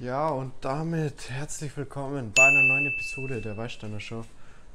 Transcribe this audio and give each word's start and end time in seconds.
Ja, 0.00 0.28
und 0.28 0.52
damit 0.60 1.30
herzlich 1.30 1.76
willkommen 1.76 2.32
bei 2.34 2.42
einer 2.42 2.64
neuen 2.64 2.86
Episode 2.86 3.40
der 3.40 3.56
Weißsteiner 3.56 4.00
Show. 4.00 4.24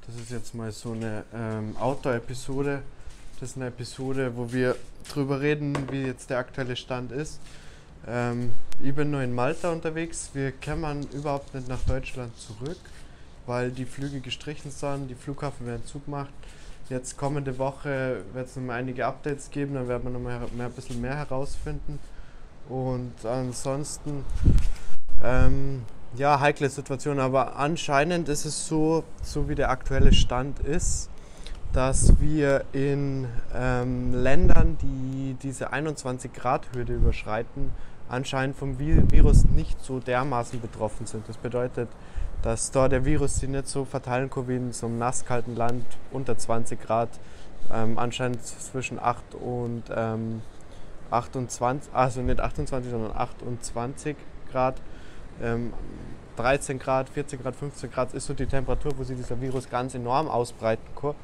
Das 0.07 0.15
ist 0.15 0.31
jetzt 0.31 0.55
mal 0.55 0.71
so 0.71 0.93
eine 0.93 1.25
ähm, 1.35 1.75
Outdoor-Episode. 1.77 2.81
Das 3.37 3.49
ist 3.49 3.57
eine 3.57 3.67
Episode, 3.67 4.31
wo 4.37 4.53
wir 4.53 4.77
drüber 5.11 5.41
reden, 5.41 5.75
wie 5.91 6.03
jetzt 6.03 6.29
der 6.29 6.37
aktuelle 6.37 6.77
Stand 6.77 7.11
ist. 7.11 7.41
Ähm, 8.07 8.53
ich 8.81 8.95
bin 8.95 9.11
nur 9.11 9.21
in 9.21 9.35
Malta 9.35 9.73
unterwegs. 9.73 10.29
Wir 10.31 10.53
kämmern 10.53 11.05
überhaupt 11.11 11.53
nicht 11.53 11.67
nach 11.67 11.81
Deutschland 11.81 12.31
zurück, 12.39 12.79
weil 13.45 13.71
die 13.71 13.85
Flüge 13.85 14.21
gestrichen 14.21 14.71
sind, 14.71 15.09
die 15.09 15.15
Flughafen 15.15 15.67
werden 15.67 15.85
zugemacht. 15.85 16.31
Jetzt 16.89 17.17
kommende 17.17 17.57
Woche 17.57 18.23
wird 18.31 18.47
es 18.47 18.55
nochmal 18.55 18.79
einige 18.79 19.05
Updates 19.05 19.51
geben, 19.51 19.73
dann 19.73 19.89
werden 19.89 20.03
wir 20.03 20.11
nochmal 20.11 20.39
mehr, 20.55 20.67
ein 20.67 20.71
bisschen 20.71 21.01
mehr 21.01 21.17
herausfinden. 21.17 21.99
Und 22.69 23.25
ansonsten 23.25 24.23
ähm, 25.23 25.83
ja, 26.15 26.39
heikle 26.39 26.69
Situation, 26.69 27.19
aber 27.19 27.57
anscheinend 27.57 28.29
ist 28.29 28.45
es 28.45 28.67
so, 28.67 29.03
so 29.21 29.47
wie 29.49 29.55
der 29.55 29.69
aktuelle 29.69 30.13
Stand 30.13 30.59
ist, 30.59 31.09
dass 31.73 32.19
wir 32.19 32.63
in 32.73 33.27
ähm, 33.53 34.13
Ländern, 34.13 34.77
die 34.81 35.35
diese 35.41 35.71
21 35.71 36.33
Grad 36.33 36.67
Hürde 36.73 36.93
überschreiten, 36.93 37.71
anscheinend 38.09 38.55
vom 38.55 38.79
Virus 38.79 39.45
nicht 39.45 39.79
so 39.83 39.99
dermaßen 39.99 40.59
betroffen 40.59 41.05
sind. 41.05 41.29
Das 41.29 41.37
bedeutet, 41.37 41.89
dass 42.41 42.71
dort 42.71 42.91
der 42.91 43.05
Virus 43.05 43.35
sich 43.35 43.49
nicht 43.49 43.67
so 43.67 43.85
verteilen 43.85 44.29
kann 44.29 44.47
wie 44.47 44.55
in 44.55 44.73
so 44.73 44.87
einem 44.87 44.97
nasskalten 44.97 45.55
Land 45.55 45.85
unter 46.11 46.37
20 46.37 46.81
Grad, 46.81 47.09
ähm, 47.71 47.99
anscheinend 47.99 48.43
zwischen 48.43 48.99
8 48.99 49.35
und 49.35 49.83
ähm, 49.95 50.41
28, 51.11 51.93
also 51.93 52.21
nicht 52.21 52.39
28, 52.39 52.89
sondern 52.89 53.15
28 53.15 54.15
Grad 54.51 54.75
ähm, 55.41 55.73
13 56.37 56.79
Grad, 56.79 57.09
14 57.09 57.41
Grad, 57.41 57.55
15 57.55 57.91
Grad 57.91 58.13
ist 58.13 58.25
so 58.25 58.33
die 58.33 58.45
Temperatur, 58.45 58.93
wo 58.97 59.03
sich 59.03 59.17
dieser 59.17 59.39
Virus 59.41 59.69
ganz 59.69 59.93
enorm 59.93 60.29
ausbreiten 60.29 60.87
kann. 60.99 61.15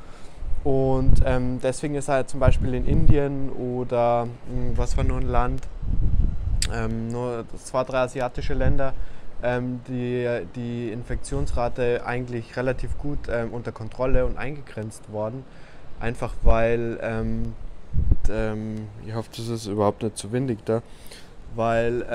Und 0.66 1.22
ähm, 1.24 1.60
deswegen 1.62 1.96
ist 1.96 2.10
er 2.10 2.26
zum 2.26 2.40
Beispiel 2.40 2.74
in 2.74 2.86
Indien 2.86 3.52
oder 3.52 4.26
mh, 4.26 4.32
hm, 4.52 4.78
was 4.78 4.98
war 4.98 5.04
nur 5.04 5.18
ein 5.18 5.28
Land, 5.28 5.62
ähm, 6.74 7.10
nur 7.10 7.46
zwei, 7.64 7.84
drei 7.84 8.00
asiatische 8.00 8.56
Länder, 8.56 8.94
ähm, 9.44 9.82
die, 9.88 10.28
die 10.56 10.90
Infektionsrate 10.90 12.06
eigentlich 12.06 12.58
relativ 12.58 12.98
gut 12.98 13.20
ähm, 13.30 13.54
unter 13.54 13.72
Kontrolle 13.72 14.26
und 14.26 14.38
eingegrenzt 14.38 15.12
worden. 15.12 15.44
Einfach 16.00 16.34
weil, 16.42 17.00
ähm, 17.02 17.54
ähm, 18.30 18.88
ich 19.06 19.14
hoffe, 19.14 19.30
das 19.38 19.48
ist 19.48 19.68
überhaupt 19.68 20.02
nicht 20.02 20.18
zu 20.18 20.32
windig 20.32 20.66
da, 20.66 20.82
weil 21.56 22.06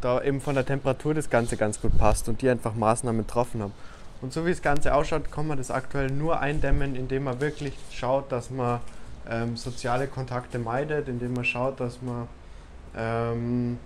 da 0.00 0.22
eben 0.22 0.40
von 0.40 0.54
der 0.54 0.64
Temperatur 0.64 1.14
das 1.14 1.30
Ganze 1.30 1.56
ganz 1.56 1.80
gut 1.80 1.96
passt 1.98 2.28
und 2.28 2.42
die 2.42 2.48
einfach 2.48 2.74
Maßnahmen 2.74 3.26
getroffen 3.26 3.62
haben. 3.62 3.72
Und 4.20 4.32
so 4.32 4.44
wie 4.44 4.50
das 4.50 4.62
Ganze 4.62 4.94
ausschaut, 4.94 5.30
kann 5.30 5.46
man 5.46 5.58
das 5.58 5.70
aktuell 5.70 6.10
nur 6.10 6.40
eindämmen, 6.40 6.94
indem 6.94 7.24
man 7.24 7.40
wirklich 7.40 7.74
schaut, 7.90 8.30
dass 8.32 8.50
man 8.50 8.80
ähm, 9.28 9.56
soziale 9.56 10.06
Kontakte 10.06 10.58
meidet, 10.58 11.08
indem 11.08 11.34
man 11.34 11.44
schaut, 11.44 11.80
dass 11.80 12.02
man 12.02 12.28
ähm, 12.96 13.78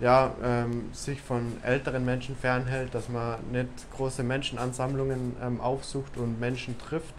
ja, 0.00 0.32
ähm, 0.42 0.88
sich 0.92 1.20
von 1.20 1.52
älteren 1.62 2.04
Menschen 2.04 2.36
fernhält, 2.36 2.94
dass 2.94 3.08
man 3.10 3.38
nicht 3.52 3.68
große 3.94 4.22
Menschenansammlungen 4.22 5.36
ähm, 5.42 5.60
aufsucht 5.60 6.16
und 6.16 6.40
Menschen 6.40 6.78
trifft. 6.78 7.14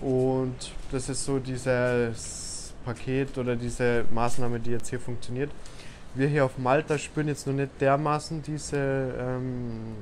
Und 0.00 0.56
das 0.90 1.08
ist 1.08 1.24
so 1.24 1.38
dieses 1.38 2.72
Paket 2.84 3.38
oder 3.38 3.54
diese 3.54 4.04
Maßnahme, 4.10 4.58
die 4.58 4.70
jetzt 4.70 4.88
hier 4.88 5.00
funktioniert 5.00 5.50
wir 6.14 6.28
hier 6.28 6.44
auf 6.44 6.58
Malta 6.58 6.98
spüren 6.98 7.28
jetzt 7.28 7.46
noch 7.46 7.54
nicht 7.54 7.80
dermaßen 7.80 8.42
diese, 8.42 9.14
ähm, 9.18 9.96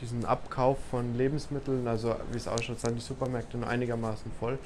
diesen 0.00 0.24
Abkauf 0.24 0.78
von 0.90 1.16
Lebensmitteln. 1.16 1.86
Also 1.88 2.14
wie 2.30 2.36
es 2.36 2.46
ausschaut, 2.46 2.80
sind 2.80 2.96
die 2.96 3.00
Supermärkte 3.00 3.58
noch 3.58 3.68
einigermaßen 3.68 4.30
voll. 4.38 4.58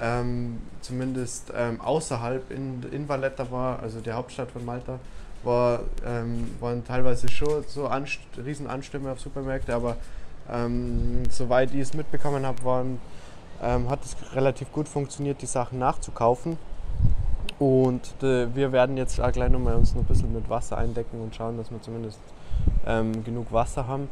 Ähm, 0.00 0.58
zumindest 0.80 1.52
ähm, 1.56 1.80
außerhalb 1.80 2.50
in, 2.50 2.84
in 2.92 3.08
Valletta 3.08 3.50
war, 3.50 3.80
also 3.80 4.00
der 4.00 4.14
Hauptstadt 4.14 4.50
von 4.50 4.64
Malta, 4.64 5.00
war, 5.42 5.80
ähm, 6.06 6.54
waren 6.60 6.84
teilweise 6.84 7.28
schon 7.28 7.64
so 7.66 7.86
Anst 7.86 8.20
riesen 8.44 8.66
Anstürme 8.66 9.10
auf 9.10 9.20
Supermärkte, 9.20 9.74
aber 9.74 9.96
ähm, 10.50 11.22
soweit 11.30 11.72
ich 11.72 11.80
es 11.80 11.94
mitbekommen 11.94 12.44
habe, 12.46 12.98
ähm, 13.62 13.90
hat 13.90 14.04
es 14.04 14.16
relativ 14.34 14.70
gut 14.72 14.88
funktioniert, 14.88 15.42
die 15.42 15.46
Sachen 15.46 15.78
nachzukaufen. 15.78 16.58
Und 17.60 18.14
äh, 18.22 18.52
wir 18.54 18.72
werden 18.72 18.96
jetzt 18.96 19.20
auch 19.20 19.30
gleich 19.32 19.50
nochmal 19.50 19.74
uns 19.74 19.94
noch 19.94 20.00
ein 20.00 20.06
bisschen 20.06 20.32
mit 20.32 20.48
Wasser 20.48 20.78
eindecken 20.78 21.20
und 21.20 21.34
schauen, 21.34 21.58
dass 21.58 21.70
wir 21.70 21.80
zumindest 21.82 22.18
ähm, 22.86 23.22
genug 23.22 23.52
Wasser 23.52 23.86
haben. 23.86 24.08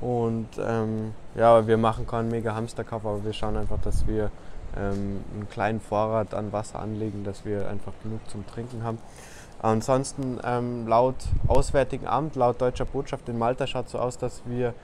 Und 0.00 0.48
ähm, 0.58 1.14
ja, 1.36 1.64
wir 1.64 1.78
machen 1.78 2.08
keinen 2.08 2.28
mega 2.28 2.56
Hamsterkauf, 2.56 3.06
aber 3.06 3.24
wir 3.24 3.32
schauen 3.32 3.56
einfach, 3.56 3.78
dass 3.82 4.08
wir 4.08 4.32
ähm, 4.76 5.22
einen 5.32 5.48
kleinen 5.48 5.80
Vorrat 5.80 6.34
an 6.34 6.52
Wasser 6.52 6.80
anlegen, 6.80 7.22
dass 7.22 7.44
wir 7.44 7.68
einfach 7.68 7.92
genug 8.02 8.18
zum 8.28 8.44
Trinken 8.48 8.82
haben. 8.82 8.98
Ansonsten 9.60 10.40
ähm, 10.42 10.88
laut 10.88 11.14
Auswärtigen 11.46 12.08
Amt, 12.08 12.34
laut 12.34 12.60
deutscher 12.60 12.84
Botschaft 12.84 13.28
in 13.28 13.38
Malta 13.38 13.68
schaut 13.68 13.86
es 13.86 13.92
so 13.92 14.00
aus, 14.00 14.18
dass 14.18 14.42
wir, 14.46 14.74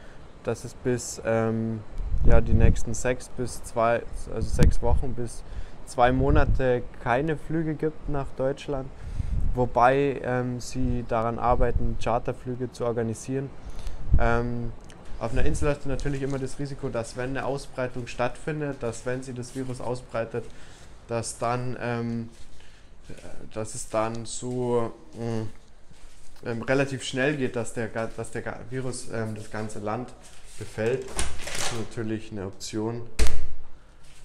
dass 0.45 0.63
es 0.63 0.75
bis 0.75 1.21
ähm, 1.27 1.81
ja, 2.25 2.41
die 2.41 2.55
nächsten 2.55 2.95
sechs 2.95 3.29
bis 3.31 3.65
zwei, 3.65 4.03
also 4.33 4.49
sechs 4.49 4.81
Wochen 4.83 5.15
bis 5.15 5.43
zwei 5.89 6.13
Monate 6.13 6.83
keine 7.03 7.37
Flüge 7.37 7.75
gibt 7.75 8.09
nach 8.09 8.27
Deutschland, 8.37 8.89
wobei 9.55 10.21
ähm, 10.23 10.61
sie 10.61 11.05
daran 11.09 11.39
arbeiten, 11.39 11.97
Charterflüge 12.03 12.71
zu 12.73 12.85
organisieren. 12.85 13.51
Ähm, 14.21 14.73
auf 15.19 15.33
einer 15.33 15.45
Insel 15.45 15.71
hast 15.71 15.85
du 15.85 15.89
natürlich 15.89 16.23
immer 16.23 16.39
das 16.39 16.59
Risiko, 16.59 16.89
dass 16.89 17.17
wenn 17.17 17.31
eine 17.31 17.45
Ausbreitung 17.45 18.07
stattfindet, 18.07 18.83
dass 18.83 19.05
wenn 19.05 19.23
sie 19.23 19.33
das 19.33 19.57
Virus 19.57 19.81
ausbreitet, 19.81 20.45
dass 21.09 21.39
dann, 21.39 21.77
ähm, 21.81 22.29
dass 23.53 23.75
es 23.75 23.89
dann 23.89 24.27
so 24.27 24.93
äh, 26.45 26.51
relativ 26.69 27.03
schnell 27.03 27.37
geht, 27.37 27.57
dass 27.57 27.73
der, 27.73 27.89
dass 27.89 28.31
der 28.31 28.61
Virus 28.71 29.09
ähm, 29.13 29.35
das 29.35 29.51
ganze 29.51 29.81
Land 29.81 30.11
befällt. 30.59 31.07
Das 31.09 31.73
ist 31.73 31.79
natürlich 31.91 32.31
eine 32.31 32.47
Option 32.47 33.03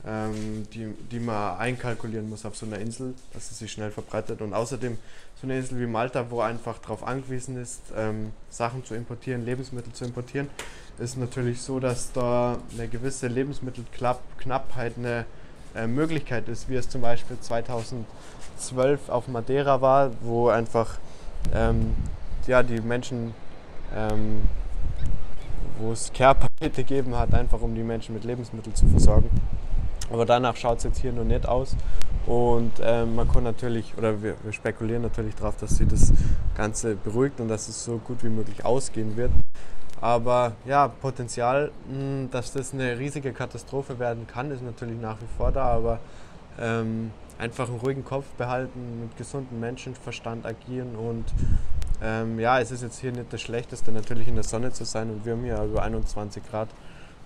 ähm, 0.06 0.68
die, 0.74 0.94
die 1.12 1.20
man 1.20 1.58
einkalkulieren 1.58 2.30
muss 2.30 2.46
auf 2.46 2.56
so 2.56 2.66
einer 2.66 2.80
Insel, 2.80 3.14
dass 3.34 3.52
es 3.52 3.60
sich 3.60 3.72
schnell 3.72 3.92
verbreitet. 3.92 4.42
Und 4.42 4.54
außerdem 4.54 4.98
so 5.40 5.48
eine 5.48 5.58
Insel 5.58 5.80
wie 5.80 5.86
Malta, 5.86 6.30
wo 6.30 6.42
einfach 6.42 6.80
darauf 6.80 7.06
angewiesen 7.06 7.62
ist, 7.62 7.82
ähm, 7.96 8.32
Sachen 8.50 8.84
zu 8.86 8.96
importieren, 8.96 9.46
Lebensmittel 9.46 9.94
zu 9.94 10.06
importieren, 10.06 10.50
ist 11.00 11.18
natürlich 11.18 11.62
so, 11.62 11.80
dass 11.80 12.12
da 12.12 12.58
eine 12.74 12.88
gewisse 12.88 13.28
Lebensmittelknappheit 13.28 14.98
eine 14.98 15.26
äh, 15.76 15.88
Möglichkeit 15.88 16.48
ist, 16.50 16.70
wie 16.70 16.76
es 16.76 16.88
zum 16.90 17.02
Beispiel 17.02 17.38
2012 17.40 19.10
auf 19.10 19.28
Madeira 19.28 19.82
war, 19.82 20.12
wo 20.22 20.50
einfach 20.50 21.00
ähm, 21.54 21.96
ja, 22.46 22.62
die 22.62 22.80
Menschen 22.82 23.34
ähm, 23.96 24.44
wo 25.80 25.92
es 25.92 26.12
Care-Pakete 26.14 26.84
gegeben 26.84 27.16
hat, 27.18 27.34
einfach 27.34 27.62
um 27.62 27.76
die 27.76 27.84
Menschen 27.84 28.14
mit 28.14 28.24
Lebensmitteln 28.24 28.76
zu 28.76 28.88
versorgen. 28.88 29.30
Aber 30.12 30.26
danach 30.26 30.56
schaut 30.56 30.80
es 30.80 30.84
jetzt 30.84 31.00
hier 31.00 31.14
noch 31.14 31.24
nicht 31.24 31.48
aus. 31.48 31.76
Und 32.26 32.74
ähm, 32.82 33.16
man 33.16 33.28
kann 33.28 33.44
natürlich, 33.44 33.98
oder 33.98 34.22
wir, 34.22 34.36
wir 34.44 34.54
spekulieren 34.54 35.02
natürlich 35.02 35.36
darauf, 35.36 35.58
dass 35.58 35.78
sie 35.78 35.86
das 35.86 36.14
Ganze 36.56 36.96
beruhigt 36.96 37.40
und 37.40 37.48
dass 37.48 37.68
es 37.68 37.84
so 37.84 37.98
gut 37.98 38.24
wie 38.24 38.30
möglich 38.30 38.64
ausgehen 38.64 39.18
wird. 39.18 39.32
Aber 40.00 40.54
ja, 40.66 40.88
Potenzial, 40.88 41.72
mh, 41.90 41.96
hm, 41.96 42.32
dass 42.32 42.54
das 42.54 42.74
eine 42.74 43.00
riesige 43.00 43.34
Katastrophe 43.34 44.00
werden 44.00 44.28
kann, 44.28 44.52
ist 44.52 44.64
natürlich 44.64 45.00
nach 45.00 45.22
wie 45.22 45.28
vor 45.38 45.52
da. 45.52 45.66
Aber 45.66 46.00
ähm, 46.60 47.12
einfach 47.38 47.68
einen 47.68 47.80
ruhigen 47.80 48.06
Kopf 48.06 48.26
behalten, 48.38 49.02
mit 49.02 49.18
gesundem 49.18 49.60
Menschenverstand 49.60 50.46
agieren 50.46 50.96
und 50.96 51.26
ähm, 52.02 52.40
ja, 52.40 52.60
es 52.60 52.72
ist 52.72 52.84
jetzt 52.84 53.00
hier 53.00 53.12
nicht 53.12 53.32
das 53.32 53.42
Schlechteste, 53.42 53.92
natürlich 53.92 54.28
in 54.28 54.36
der 54.36 54.44
Sonne 54.44 54.72
zu 54.72 54.84
sein 54.84 55.10
und 55.10 55.26
wir 55.26 55.34
haben 55.34 55.44
hier 55.44 55.62
über 55.64 55.84
21 55.84 56.44
Grad. 56.50 56.70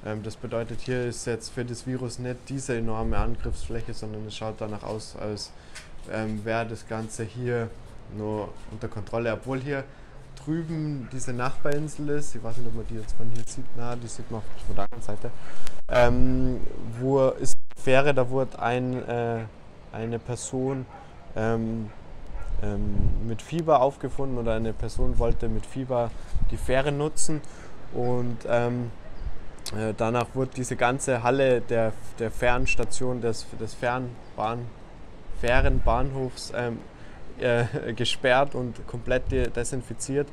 Ähm, 0.05 0.23
das 0.23 0.35
bedeutet, 0.35 0.81
hier 0.81 1.05
ist 1.05 1.25
jetzt 1.25 1.49
für 1.49 1.65
das 1.65 1.85
Virus 1.87 2.19
nicht 2.19 2.37
diese 2.49 2.77
enorme 2.77 3.17
Angriffsfläche, 3.17 3.93
sondern 3.93 4.25
es 4.27 4.35
schaut 4.35 4.55
danach 4.59 4.83
aus, 4.83 5.15
als 5.19 5.51
ähm, 6.11 6.43
wäre 6.45 6.65
das 6.65 6.87
Ganze 6.87 7.23
hier 7.23 7.69
nur 8.15 8.49
unter 8.71 8.87
Kontrolle, 8.87 9.33
obwohl 9.33 9.59
hier 9.59 9.83
drüben 10.43 11.09
diese 11.11 11.33
Nachbarinsel 11.33 12.09
ist, 12.09 12.35
ich 12.35 12.43
weiß 12.43 12.57
nicht, 12.57 12.67
ob 12.67 12.75
man 12.75 12.87
die 12.87 12.95
jetzt 12.95 13.15
von 13.17 13.29
hier 13.33 13.43
sieht, 13.45 13.65
na, 13.75 13.95
die 13.95 14.07
sieht 14.07 14.29
man 14.31 14.41
von 14.65 14.75
der 14.75 14.85
anderen 14.85 15.03
Seite, 15.03 15.31
ähm, 15.89 16.61
wo 16.99 17.27
ist 17.29 17.55
eine 17.55 17.83
Fähre, 17.83 18.13
da 18.13 18.29
wurde 18.29 18.59
ein, 18.59 19.07
äh, 19.07 19.39
eine 19.91 20.19
Person 20.19 20.85
ähm, 21.35 21.89
ähm, 22.63 23.27
mit 23.27 23.41
Fieber 23.41 23.81
aufgefunden 23.81 24.37
oder 24.37 24.53
eine 24.53 24.73
Person 24.73 25.19
wollte 25.19 25.49
mit 25.49 25.65
Fieber 25.65 26.11
die 26.51 26.57
Fähre 26.57 26.91
nutzen 26.91 27.41
und 27.93 28.37
äh, 29.73 29.93
danach 29.95 30.27
wurde 30.33 30.51
diese 30.55 30.75
ganze 30.75 31.23
Halle 31.23 31.61
der, 31.61 31.93
der 32.19 32.31
Fernstation 32.31 33.21
des, 33.21 33.45
des 33.59 33.73
Fernbahn, 33.73 34.65
Fährenbahnhofs 35.41 36.53
ähm, 36.55 36.79
äh, 37.39 37.93
gesperrt 37.93 38.55
und 38.55 38.85
komplett 38.87 39.31
desinfiziert. 39.55 40.27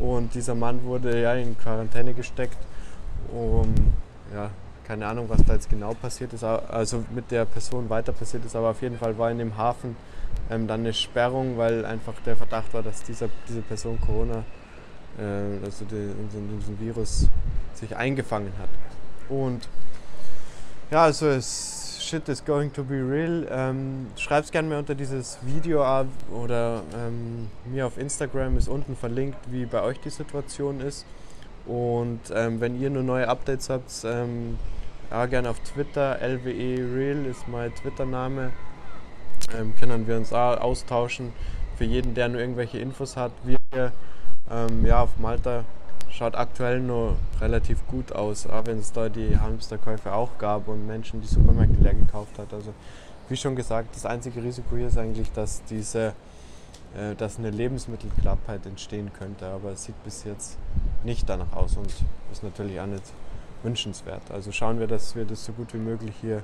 und 0.00 0.34
dieser 0.34 0.54
Mann 0.54 0.84
wurde 0.84 1.20
ja 1.20 1.34
in 1.34 1.56
Quarantäne 1.58 2.14
gesteckt. 2.14 2.58
Um, 3.32 3.74
ja, 4.34 4.50
keine 4.84 5.06
Ahnung, 5.06 5.28
was 5.28 5.44
da 5.44 5.54
jetzt 5.54 5.70
genau 5.70 5.94
passiert 5.94 6.32
ist, 6.32 6.44
also 6.44 7.04
mit 7.14 7.30
der 7.30 7.44
Person 7.44 7.88
weiter 7.88 8.12
passiert 8.12 8.44
ist, 8.44 8.56
aber 8.56 8.70
auf 8.70 8.82
jeden 8.82 8.98
Fall 8.98 9.16
war 9.16 9.30
in 9.30 9.38
dem 9.38 9.56
Hafen 9.56 9.96
ähm, 10.50 10.66
dann 10.66 10.80
eine 10.80 10.92
Sperrung, 10.92 11.56
weil 11.56 11.84
einfach 11.84 12.14
der 12.26 12.36
Verdacht 12.36 12.74
war, 12.74 12.82
dass 12.82 13.02
dieser, 13.02 13.28
diese 13.48 13.62
Person 13.62 14.00
Corona, 14.00 14.44
äh, 15.18 15.64
also 15.64 15.84
diesen 15.84 16.80
Virus, 16.80 17.28
sich 17.74 17.96
eingefangen 17.96 18.52
hat. 18.58 18.68
Und 19.28 19.68
ja, 20.90 21.04
also 21.04 21.26
es 21.28 21.82
shit 22.02 22.28
is 22.28 22.44
going 22.44 22.70
to 22.72 22.84
be 22.84 22.96
real. 22.96 23.46
Ähm, 23.50 24.08
schreib's 24.16 24.50
gerne 24.50 24.68
mir 24.68 24.78
unter 24.78 24.94
dieses 24.94 25.38
Video 25.42 25.82
ab 25.82 26.06
oder 26.30 26.82
ähm, 26.94 27.48
mir 27.64 27.86
auf 27.86 27.96
Instagram 27.96 28.58
ist 28.58 28.68
unten 28.68 28.96
verlinkt, 28.96 29.38
wie 29.50 29.64
bei 29.64 29.82
euch 29.82 29.98
die 30.00 30.10
Situation 30.10 30.80
ist. 30.80 31.06
Und 31.64 32.20
ähm, 32.34 32.60
wenn 32.60 32.78
ihr 32.80 32.90
nur 32.90 33.02
neue 33.02 33.28
Updates 33.28 33.70
habt, 33.70 33.90
ähm, 34.04 34.58
ja, 35.10 35.26
gerne 35.26 35.48
auf 35.50 35.60
Twitter, 35.60 36.18
LWE 36.20 36.94
Real 36.94 37.24
ist 37.26 37.46
mein 37.48 37.74
Twitter-Name. 37.74 38.50
Ähm, 39.56 39.74
können 39.78 40.06
wir 40.06 40.16
uns 40.16 40.32
austauschen. 40.32 41.32
Für 41.76 41.84
jeden, 41.84 42.14
der 42.14 42.28
nur 42.28 42.40
irgendwelche 42.40 42.78
Infos 42.78 43.16
hat. 43.16 43.32
Wir 43.44 43.92
ähm, 44.50 44.84
ja, 44.84 45.02
auf 45.02 45.18
Malta 45.18 45.64
schaut 46.10 46.34
aktuell 46.34 46.80
nur 46.80 47.16
relativ 47.40 47.86
gut 47.86 48.12
aus, 48.12 48.46
auch 48.46 48.66
wenn 48.66 48.78
es 48.78 48.92
da 48.92 49.08
die 49.08 49.38
Hamsterkäufe 49.38 50.12
auch 50.12 50.36
gab 50.38 50.68
und 50.68 50.86
Menschen 50.86 51.20
die 51.20 51.26
Supermärkte 51.26 51.80
leer 51.80 51.94
gekauft 51.94 52.38
hat. 52.38 52.52
Also 52.52 52.74
wie 53.28 53.36
schon 53.36 53.56
gesagt, 53.56 53.94
das 53.94 54.04
einzige 54.04 54.42
Risiko 54.42 54.76
hier 54.76 54.88
ist 54.88 54.98
eigentlich, 54.98 55.32
dass 55.32 55.64
diese 55.64 56.12
äh, 56.94 57.14
dass 57.14 57.38
eine 57.38 57.50
Lebensmittelknappheit 57.50 58.66
entstehen 58.66 59.10
könnte, 59.18 59.46
aber 59.46 59.70
es 59.70 59.84
sieht 59.84 60.02
bis 60.04 60.24
jetzt 60.24 60.58
nicht 61.04 61.26
danach 61.26 61.52
aus 61.54 61.76
und 61.76 61.90
ist 62.30 62.42
natürlich 62.42 62.78
auch 62.80 62.86
nicht 62.86 63.04
wünschenswert. 63.62 64.30
Also 64.30 64.52
schauen 64.52 64.78
wir, 64.78 64.86
dass 64.86 65.16
wir 65.16 65.24
das 65.24 65.42
so 65.44 65.52
gut 65.52 65.72
wie 65.72 65.78
möglich 65.78 66.14
hier 66.20 66.42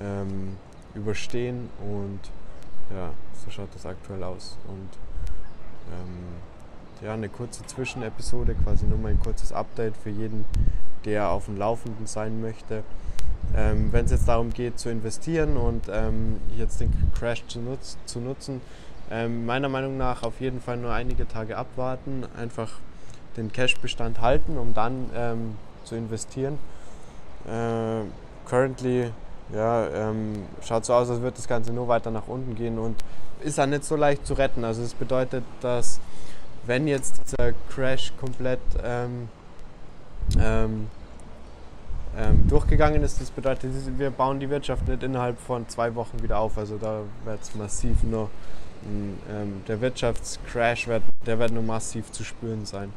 ähm, 0.00 0.56
überstehen 0.94 1.70
und 1.80 2.18
ja, 2.90 3.10
so 3.44 3.50
schaut 3.50 3.68
das 3.74 3.86
aktuell 3.86 4.24
aus. 4.24 4.56
Und 4.66 4.88
ähm, 5.92 6.26
ja, 7.02 7.14
eine 7.14 7.28
kurze 7.28 7.64
Zwischenepisode, 7.66 8.54
quasi 8.54 8.86
nur 8.86 8.98
mal 8.98 9.10
ein 9.10 9.20
kurzes 9.20 9.52
Update 9.52 9.96
für 9.96 10.10
jeden, 10.10 10.44
der 11.04 11.30
auf 11.30 11.46
dem 11.46 11.56
Laufenden 11.56 12.06
sein 12.06 12.40
möchte. 12.40 12.82
Ähm, 13.56 13.92
Wenn 13.92 14.04
es 14.04 14.10
jetzt 14.10 14.28
darum 14.28 14.52
geht 14.52 14.78
zu 14.78 14.90
investieren 14.90 15.56
und 15.56 15.84
ähm, 15.90 16.36
jetzt 16.56 16.80
den 16.80 16.92
Crash 17.18 17.44
zu, 17.46 17.60
nutz 17.60 17.96
zu 18.04 18.20
nutzen, 18.20 18.60
ähm, 19.10 19.46
meiner 19.46 19.68
Meinung 19.68 19.96
nach 19.96 20.22
auf 20.22 20.40
jeden 20.40 20.60
Fall 20.60 20.76
nur 20.76 20.92
einige 20.92 21.26
Tage 21.26 21.56
abwarten, 21.56 22.24
einfach 22.36 22.72
den 23.36 23.52
Cash-Bestand 23.52 24.20
halten, 24.20 24.58
um 24.58 24.74
dann 24.74 25.10
ähm, 25.14 25.56
zu 25.84 25.94
investieren. 25.94 26.58
Äh, 27.46 28.02
currently 28.46 29.10
ja, 29.54 29.88
ähm, 29.88 30.42
schaut 30.62 30.84
so 30.84 30.92
aus, 30.92 31.08
als 31.08 31.20
würde 31.20 31.36
das 31.36 31.48
Ganze 31.48 31.72
nur 31.72 31.88
weiter 31.88 32.10
nach 32.10 32.28
unten 32.28 32.54
gehen 32.54 32.78
und 32.78 32.96
ist 33.42 33.56
dann 33.56 33.70
nicht 33.70 33.84
so 33.84 33.96
leicht 33.96 34.26
zu 34.26 34.34
retten. 34.34 34.64
Also 34.64 34.82
es 34.82 34.92
bedeutet, 34.92 35.44
dass 35.62 36.00
wenn 36.66 36.86
jetzt 36.86 37.20
dieser 37.24 37.52
Crash 37.68 38.12
komplett 38.20 38.60
ähm, 38.82 39.28
ähm, 40.38 40.88
ähm, 42.16 42.48
durchgegangen 42.48 43.02
ist, 43.02 43.20
das 43.20 43.30
bedeutet, 43.30 43.70
wir 43.98 44.10
bauen 44.10 44.40
die 44.40 44.50
Wirtschaft 44.50 44.86
nicht 44.88 45.02
innerhalb 45.02 45.38
von 45.38 45.68
zwei 45.68 45.94
Wochen 45.94 46.22
wieder 46.22 46.38
auf. 46.38 46.58
Also 46.58 46.76
da 46.76 47.02
wird 47.24 47.42
es 47.42 47.54
massiv 47.54 48.02
nur, 48.02 48.30
ähm, 48.84 49.62
der 49.66 49.80
Wirtschaftscrash 49.80 50.88
wird, 50.88 51.02
der 51.26 51.38
wird 51.38 51.52
nur 51.52 51.62
massiv 51.62 52.10
zu 52.12 52.24
spüren 52.24 52.66
sein. 52.66 52.92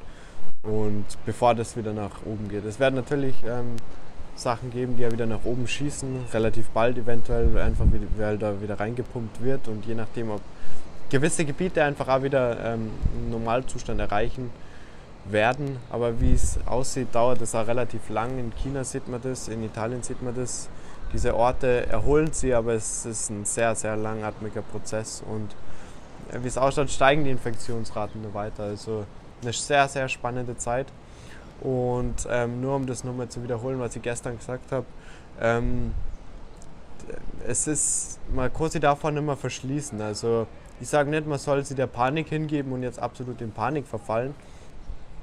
Und 0.63 1.05
bevor 1.25 1.55
das 1.55 1.75
wieder 1.75 1.93
nach 1.93 2.25
oben 2.25 2.47
geht. 2.49 2.65
Es 2.65 2.79
werden 2.79 2.95
natürlich 2.95 3.35
ähm, 3.43 3.77
Sachen 4.35 4.71
geben, 4.71 4.95
die 4.95 5.03
ja 5.03 5.11
wieder 5.11 5.25
nach 5.25 5.43
oben 5.43 5.67
schießen, 5.67 6.25
relativ 6.33 6.69
bald 6.69 6.97
eventuell, 6.97 7.57
einfach 7.57 7.85
weil 8.17 8.37
da 8.37 8.61
wieder 8.61 8.79
reingepumpt 8.79 9.41
wird 9.43 9.67
und 9.67 9.85
je 9.85 9.95
nachdem, 9.95 10.31
ob 10.31 10.41
gewisse 11.11 11.45
Gebiete 11.45 11.83
einfach 11.83 12.07
auch 12.07 12.23
wieder 12.23 12.57
ähm, 12.73 12.89
einen 13.13 13.29
Normalzustand 13.29 13.99
erreichen 13.99 14.49
werden. 15.25 15.77
Aber 15.89 16.19
wie 16.19 16.33
es 16.33 16.57
aussieht, 16.65 17.09
dauert 17.13 17.41
es 17.41 17.53
auch 17.53 17.67
relativ 17.67 18.09
lang. 18.09 18.39
In 18.39 18.55
China 18.55 18.83
sieht 18.83 19.07
man 19.07 19.21
das, 19.21 19.47
in 19.47 19.63
Italien 19.63 20.01
sieht 20.01 20.23
man 20.23 20.33
das. 20.33 20.69
Diese 21.13 21.35
Orte 21.35 21.87
erholen 21.87 22.31
sie, 22.31 22.53
aber 22.53 22.73
es 22.73 23.05
ist 23.05 23.29
ein 23.29 23.43
sehr, 23.43 23.75
sehr 23.75 23.97
langatmiger 23.97 24.61
Prozess. 24.61 25.21
Und 25.29 25.53
äh, 26.33 26.41
wie 26.41 26.47
es 26.47 26.57
ausschaut, 26.57 26.89
steigen 26.89 27.25
die 27.25 27.31
Infektionsraten 27.31 28.21
nur 28.21 28.33
weiter. 28.33 28.63
Also 28.63 29.05
eine 29.41 29.51
sehr, 29.51 29.87
sehr 29.89 30.07
spannende 30.07 30.55
Zeit. 30.57 30.87
Und 31.59 32.27
ähm, 32.29 32.61
nur 32.61 32.77
um 32.77 32.87
das 32.87 33.03
nochmal 33.03 33.27
zu 33.27 33.43
wiederholen, 33.43 33.79
was 33.79 33.95
ich 33.95 34.01
gestern 34.01 34.37
gesagt 34.37 34.71
habe, 34.71 34.85
ähm, 35.39 35.93
es 37.45 37.67
ist, 37.67 38.19
man 38.33 38.51
kann 38.53 38.69
sich 38.69 38.81
davon 38.81 39.17
immer 39.17 39.35
verschließen. 39.35 39.99
Also 40.01 40.47
ich 40.81 40.89
sage 40.89 41.09
nicht, 41.09 41.27
man 41.27 41.37
soll 41.37 41.63
sie 41.63 41.75
der 41.75 41.87
Panik 41.87 42.27
hingeben 42.29 42.73
und 42.73 42.81
jetzt 42.81 42.99
absolut 42.99 43.39
in 43.39 43.51
Panik 43.51 43.87
verfallen. 43.87 44.33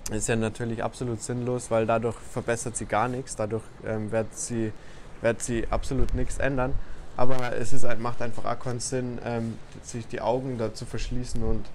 Das 0.09 0.19
ist 0.19 0.29
ja 0.29 0.37
natürlich 0.37 0.83
absolut 0.83 1.21
sinnlos, 1.21 1.71
weil 1.71 1.85
dadurch 1.85 2.17
verbessert 2.33 2.77
sie 2.77 2.87
gar 2.87 3.09
nichts, 3.09 3.37
dadurch 3.37 3.65
ähm, 3.85 4.11
wird, 4.11 4.35
sie, 4.35 4.73
wird 5.21 5.43
sie 5.43 5.67
absolut 5.69 6.15
nichts 6.15 6.39
ändern. 6.39 6.73
Aber 7.17 7.57
es 7.57 7.73
ist, 7.73 7.85
macht 7.99 8.23
einfach 8.23 8.59
keinen 8.61 8.79
Sinn, 8.79 9.19
ähm, 9.25 9.59
sich 9.83 10.07
die 10.07 10.21
Augen 10.21 10.57
da 10.57 10.73
zu 10.73 10.87
verschließen 10.87 11.43
und 11.43 11.67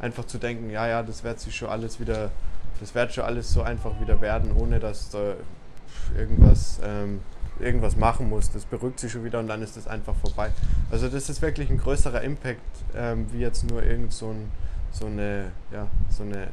einfach 0.00 0.26
zu 0.26 0.36
denken, 0.36 0.70
ja, 0.70 0.86
ja, 0.86 1.02
das 1.02 1.24
wird 1.24 1.40
sich 1.40 1.56
schon 1.56 1.70
alles 1.70 1.98
wieder, 1.98 2.30
das 2.78 2.94
wird 2.94 3.14
schon 3.14 3.24
alles 3.24 3.50
so 3.50 3.62
einfach 3.62 3.98
wieder 4.00 4.20
werden, 4.20 4.52
ohne 4.54 4.78
dass 4.78 5.08
da 5.08 5.34
irgendwas 6.16 6.78
ähm, 6.84 7.20
irgendwas 7.60 7.96
machen 7.96 8.28
muss. 8.28 8.50
Das 8.50 8.64
beruhigt 8.64 9.00
sich 9.00 9.12
schon 9.12 9.24
wieder 9.24 9.38
und 9.38 9.48
dann 9.48 9.62
ist 9.62 9.76
das 9.76 9.86
einfach 9.86 10.14
vorbei. 10.16 10.50
Also 10.90 11.08
das 11.08 11.28
ist 11.28 11.42
wirklich 11.42 11.70
ein 11.70 11.78
größerer 11.78 12.22
Impact, 12.22 12.60
ähm, 12.96 13.26
wie 13.32 13.40
jetzt 13.40 13.68
nur 13.70 13.82
irgend 13.82 14.12
so, 14.12 14.30
ein, 14.30 14.50
so, 14.92 15.06
eine, 15.06 15.52
ja, 15.72 15.86
so 16.10 16.22
eine 16.22 16.48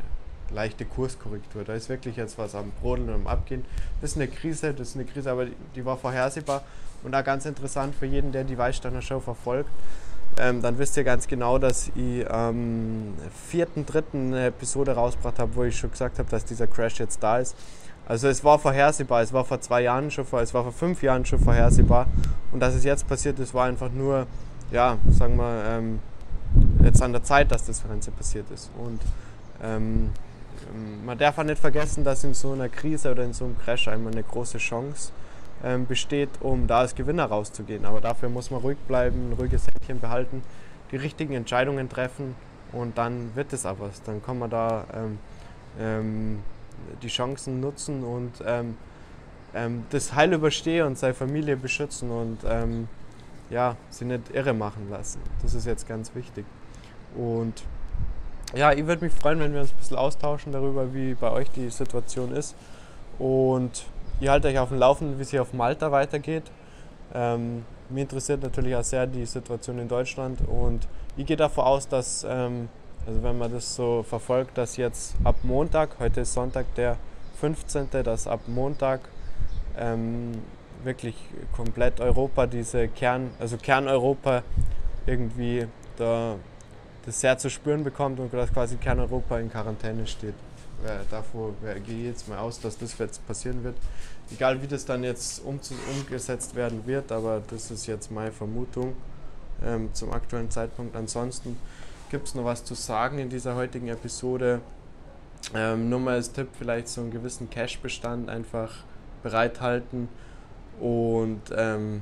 leichte 0.51 0.85
Kurskorrektur. 0.85 1.63
Da 1.63 1.73
ist 1.73 1.89
wirklich 1.89 2.15
jetzt 2.15 2.37
was 2.37 2.55
am 2.55 2.71
Brodeln 2.81 3.09
und 3.09 3.15
am 3.15 3.27
Abgehen. 3.27 3.65
Das 4.01 4.11
ist 4.11 4.17
eine 4.17 4.27
Krise, 4.27 4.73
das 4.73 4.89
ist 4.89 4.95
eine 4.95 5.05
Krise, 5.05 5.31
aber 5.31 5.45
die, 5.45 5.55
die 5.75 5.85
war 5.85 5.97
vorhersehbar 5.97 6.63
und 7.03 7.15
auch 7.15 7.23
ganz 7.23 7.45
interessant 7.45 7.95
für 7.95 8.05
jeden, 8.05 8.31
der 8.31 8.43
die 8.43 8.57
Weißsteiner 8.57 9.01
Show 9.01 9.19
verfolgt. 9.19 9.69
Ähm, 10.39 10.61
dann 10.61 10.77
wisst 10.77 10.95
ihr 10.97 11.03
ganz 11.03 11.27
genau, 11.27 11.57
dass 11.57 11.89
ich 11.95 12.29
am 12.29 13.13
4.3. 13.51 14.03
eine 14.13 14.45
Episode 14.47 14.91
rausgebracht 14.91 15.39
habe, 15.39 15.55
wo 15.55 15.63
ich 15.63 15.77
schon 15.77 15.91
gesagt 15.91 16.19
habe, 16.19 16.29
dass 16.29 16.45
dieser 16.45 16.67
Crash 16.67 16.99
jetzt 16.99 17.23
da 17.23 17.39
ist. 17.39 17.55
Also 18.07 18.29
es 18.29 18.41
war 18.43 18.57
vorhersehbar, 18.57 19.21
es 19.21 19.33
war 19.33 19.43
vor 19.43 19.59
zwei 19.59 19.81
Jahren 19.81 20.09
schon, 20.09 20.25
es 20.39 20.53
war 20.53 20.63
vor 20.63 20.71
fünf 20.71 21.03
Jahren 21.03 21.25
schon 21.25 21.39
vorhersehbar. 21.39 22.07
Und 22.53 22.61
dass 22.61 22.73
es 22.73 22.85
jetzt 22.85 23.05
passiert 23.07 23.37
ist, 23.39 23.53
war 23.53 23.65
einfach 23.65 23.91
nur, 23.91 24.27
ja, 24.71 24.97
sagen 25.09 25.35
wir, 25.35 25.63
ähm, 25.67 25.99
jetzt 26.83 27.01
an 27.01 27.11
der 27.11 27.23
Zeit, 27.23 27.51
dass 27.51 27.65
das 27.65 27.85
Ganze 27.85 28.11
passiert 28.11 28.49
ist. 28.49 28.71
Und 28.77 29.01
ähm, 29.61 30.11
man 31.05 31.17
darf 31.17 31.37
auch 31.37 31.43
nicht 31.43 31.59
vergessen, 31.59 32.05
dass 32.05 32.23
in 32.23 32.33
so 32.33 32.53
einer 32.53 32.69
Krise 32.69 33.11
oder 33.11 33.23
in 33.23 33.33
so 33.33 33.43
einem 33.43 33.57
Crash 33.57 33.89
einmal 33.89 34.13
eine 34.13 34.23
große 34.23 34.57
Chance 34.57 35.11
ähm, 35.63 35.85
besteht, 35.85 36.29
um 36.39 36.65
da 36.65 36.79
als 36.79 36.95
Gewinner 36.95 37.25
rauszugehen. 37.25 37.85
Aber 37.85 37.99
dafür 37.99 38.29
muss 38.29 38.51
man 38.51 38.61
ruhig 38.61 38.77
bleiben, 38.87 39.31
ein 39.31 39.33
ruhiges 39.33 39.67
Händchen 39.67 39.99
behalten, 39.99 40.43
die 40.91 40.95
richtigen 40.95 41.33
Entscheidungen 41.33 41.89
treffen 41.89 42.35
und 42.71 42.97
dann 42.97 43.35
wird 43.35 43.51
es 43.51 43.65
was. 43.65 44.01
Dann 44.05 44.23
kann 44.23 44.39
man 44.39 44.49
da 44.49 44.85
ähm, 44.93 45.19
ähm, 45.79 46.39
die 47.01 47.07
Chancen 47.07 47.59
nutzen 47.59 48.03
und 48.03 48.31
ähm, 48.45 48.77
ähm, 49.53 49.85
das 49.89 50.13
Heil 50.13 50.33
überstehen 50.33 50.87
und 50.87 50.97
seine 50.97 51.13
Familie 51.13 51.57
beschützen 51.57 52.11
und 52.11 52.39
ähm, 52.47 52.87
ja, 53.49 53.75
sie 53.89 54.05
nicht 54.05 54.29
irre 54.33 54.53
machen 54.53 54.89
lassen. 54.89 55.21
Das 55.41 55.53
ist 55.53 55.65
jetzt 55.65 55.87
ganz 55.87 56.13
wichtig. 56.15 56.45
Und 57.15 57.63
ja, 58.55 58.71
ich 58.71 58.85
würde 58.85 59.03
mich 59.03 59.13
freuen, 59.13 59.39
wenn 59.39 59.53
wir 59.53 59.61
uns 59.61 59.71
ein 59.71 59.77
bisschen 59.77 59.97
austauschen 59.97 60.51
darüber, 60.51 60.93
wie 60.93 61.13
bei 61.13 61.31
euch 61.31 61.49
die 61.51 61.69
Situation 61.69 62.31
ist. 62.33 62.55
Und 63.19 63.85
ihr 64.19 64.31
haltet 64.31 64.51
euch 64.51 64.59
auf 64.59 64.69
dem 64.69 64.79
Laufenden, 64.79 65.17
wie 65.17 65.21
es 65.21 65.31
hier 65.31 65.41
auf 65.41 65.53
Malta 65.53 65.91
weitergeht. 65.91 66.43
Ähm, 67.13 67.65
mir 67.89 68.01
interessiert 68.01 68.43
natürlich 68.43 68.75
auch 68.75 68.83
sehr 68.83 69.07
die 69.07 69.25
Situation 69.25 69.79
in 69.79 69.87
Deutschland 69.87 70.41
und 70.41 70.87
ich 71.15 71.25
gehe 71.25 71.37
davon 71.37 71.63
aus, 71.63 71.87
dass 71.87 72.25
ähm, 72.29 72.67
also 73.07 73.23
wenn 73.23 73.37
man 73.37 73.51
das 73.51 73.73
so 73.73 74.03
verfolgt, 74.03 74.57
dass 74.57 74.75
jetzt 74.75 75.15
ab 75.23 75.37
Montag, 75.43 75.91
heute 75.99 76.21
ist 76.21 76.33
Sonntag 76.33 76.65
der 76.75 76.97
15., 77.39 77.87
dass 78.03 78.27
ab 78.27 78.41
Montag 78.47 78.99
ähm, 79.77 80.33
wirklich 80.83 81.15
komplett 81.55 82.01
Europa 82.01 82.47
diese 82.47 82.89
Kern, 82.89 83.31
also 83.39 83.55
Kerneuropa 83.55 84.43
irgendwie 85.05 85.67
da 85.97 86.35
das 87.05 87.21
sehr 87.21 87.37
zu 87.37 87.49
spüren 87.49 87.85
bekommt 87.85 88.19
und 88.19 88.33
dass 88.33 88.51
quasi 88.51 88.75
Kerneuropa 88.75 89.39
in 89.39 89.49
Quarantäne 89.49 90.05
steht. 90.05 90.35
Ja, 90.85 90.99
davor 91.09 91.53
gehe 91.85 91.99
ich 91.99 92.05
jetzt 92.05 92.27
mal 92.27 92.39
aus, 92.39 92.59
dass 92.59 92.77
das 92.77 92.97
jetzt 92.97 93.25
passieren 93.25 93.63
wird. 93.63 93.77
Egal 94.31 94.61
wie 94.61 94.67
das 94.67 94.83
dann 94.83 95.05
jetzt 95.05 95.43
um, 95.45 95.61
umgesetzt 95.95 96.55
werden 96.55 96.85
wird, 96.85 97.13
aber 97.13 97.41
das 97.49 97.71
ist 97.71 97.87
jetzt 97.87 98.11
meine 98.11 98.33
Vermutung 98.33 98.95
ähm, 99.65 99.93
zum 99.93 100.11
aktuellen 100.11 100.51
Zeitpunkt. 100.51 100.95
Ansonsten 100.97 101.57
gibt 102.09 102.27
es 102.27 102.35
noch 102.35 102.45
was 102.45 102.63
zu 102.63 102.73
sagen 102.73 103.19
in 103.19 103.29
dieser 103.29 103.55
heutigen 103.55 103.87
Episode? 103.89 104.61
Ähm, 105.53 105.89
nur 105.89 105.99
mal 105.99 106.15
als 106.15 106.31
Tipp, 106.31 106.47
vielleicht 106.57 106.87
so 106.87 107.01
einen 107.01 107.11
gewissen 107.11 107.49
Cash-Bestand 107.49 108.29
einfach 108.29 108.71
bereithalten. 109.23 110.09
Und 110.79 111.41
ähm, 111.55 112.01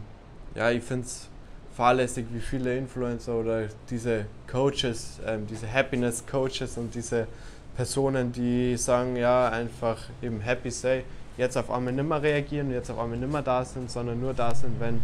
ja, 0.55 0.71
ich 0.71 0.83
finde 0.83 1.05
es 1.05 1.27
fahrlässig, 1.75 2.25
wie 2.31 2.39
viele 2.39 2.77
Influencer 2.77 3.35
oder 3.35 3.67
diese 3.89 4.25
Coaches, 4.49 5.19
ähm, 5.25 5.45
diese 5.47 5.71
Happiness-Coaches 5.71 6.77
und 6.77 6.95
diese 6.95 7.27
Personen, 7.75 8.31
die 8.31 8.77
sagen, 8.77 9.17
ja, 9.17 9.49
einfach 9.49 9.97
eben 10.21 10.39
happy 10.39 10.71
say, 10.71 11.03
jetzt 11.37 11.57
auf 11.57 11.69
einmal 11.69 11.93
nicht 11.93 12.07
mehr 12.07 12.21
reagieren, 12.21 12.71
jetzt 12.71 12.89
auf 12.89 12.99
einmal 12.99 13.17
nicht 13.17 13.31
mehr 13.31 13.41
da 13.41 13.65
sind, 13.65 13.91
sondern 13.91 14.19
nur 14.21 14.33
da 14.33 14.55
sind, 14.55 14.79
wenn 14.79 15.01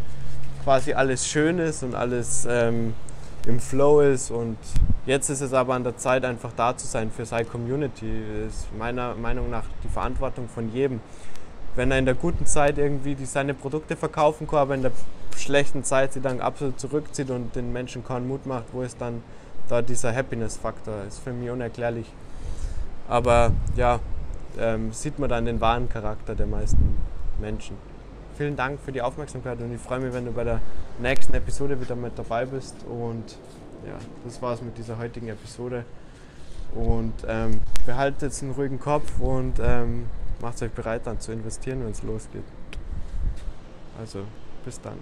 quasi 0.63 0.93
alles 0.93 1.27
schön 1.27 1.59
ist 1.59 1.83
und 1.83 1.95
alles 1.95 2.47
ähm, 2.49 2.93
im 3.47 3.59
Flow 3.59 4.01
ist. 4.01 4.31
Und 4.31 4.57
jetzt 5.05 5.29
ist 5.29 5.41
es 5.41 5.53
aber 5.53 5.73
an 5.73 5.83
der 5.83 5.97
Zeit, 5.97 6.25
einfach 6.25 6.51
da 6.55 6.75
zu 6.75 6.87
sein 6.87 7.11
für 7.11 7.25
seine 7.25 7.45
Community. 7.45 8.23
Das 8.45 8.53
ist 8.55 8.77
meiner 8.77 9.15
Meinung 9.15 9.49
nach 9.49 9.63
die 9.83 9.87
Verantwortung 9.87 10.47
von 10.47 10.71
jedem. 10.73 10.99
Wenn 11.75 11.91
er 11.91 11.99
in 11.99 12.05
der 12.05 12.15
guten 12.15 12.45
Zeit 12.45 12.77
irgendwie 12.77 13.15
die, 13.15 13.25
seine 13.25 13.53
Produkte 13.53 13.95
verkaufen 13.95 14.47
kann, 14.47 14.59
aber 14.59 14.75
in 14.75 14.81
der 14.81 14.91
schlechten 15.37 15.83
Zeit 15.83 16.13
sie 16.13 16.21
dann 16.21 16.41
absolut 16.41 16.79
zurückzieht 16.79 17.29
und 17.29 17.55
den 17.55 17.71
Menschen 17.71 18.05
keinen 18.05 18.27
Mut 18.27 18.45
macht, 18.45 18.65
wo 18.73 18.81
ist 18.81 18.99
dann 18.99 19.23
da 19.69 19.81
dieser 19.81 20.13
Happiness-Faktor? 20.13 21.05
Ist 21.07 21.19
für 21.19 21.31
mich 21.31 21.49
unerklärlich. 21.49 22.07
Aber 23.07 23.51
ja, 23.75 23.99
ähm, 24.59 24.91
sieht 24.91 25.17
man 25.17 25.29
dann 25.29 25.45
den 25.45 25.61
wahren 25.61 25.87
Charakter 25.87 26.35
der 26.35 26.47
meisten 26.47 26.97
Menschen. 27.39 27.77
Vielen 28.37 28.55
Dank 28.55 28.79
für 28.79 28.91
die 28.91 29.01
Aufmerksamkeit 29.01 29.59
und 29.59 29.73
ich 29.73 29.81
freue 29.81 29.99
mich, 29.99 30.13
wenn 30.13 30.25
du 30.25 30.31
bei 30.31 30.43
der 30.43 30.61
nächsten 30.99 31.33
Episode 31.33 31.79
wieder 31.79 31.95
mit 31.95 32.17
dabei 32.17 32.45
bist. 32.45 32.75
Und 32.87 33.37
ja, 33.85 33.97
das 34.23 34.41
war's 34.41 34.61
mit 34.61 34.77
dieser 34.77 34.97
heutigen 34.97 35.27
Episode. 35.27 35.85
Und 36.73 37.13
ähm, 37.27 37.61
behaltet 37.85 38.21
jetzt 38.21 38.41
einen 38.41 38.53
ruhigen 38.53 38.79
Kopf 38.79 39.19
und 39.19 39.59
ähm, 39.61 40.07
macht 40.41 40.61
euch 40.61 40.71
bereit 40.71 41.01
dann 41.05 41.19
zu 41.19 41.33
investieren, 41.33 41.83
wenn 41.83 41.91
es 41.91 42.01
losgeht. 42.03 42.43
Also, 43.99 44.23
bis 44.63 44.79
dann. 44.79 44.97